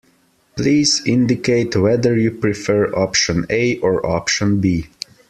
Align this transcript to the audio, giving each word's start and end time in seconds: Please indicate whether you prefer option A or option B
Please 0.55 1.03
indicate 1.05 1.75
whether 1.75 2.17
you 2.17 2.31
prefer 2.31 2.91
option 2.91 3.45
A 3.51 3.77
or 3.81 4.03
option 4.03 4.59
B 4.59 4.87